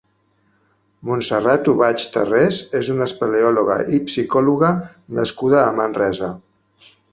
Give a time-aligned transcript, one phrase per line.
[1.09, 4.73] Montserrat Ubach Tarrés és una espeleòloga i psicòloga
[5.21, 6.35] nascuda a Manresa.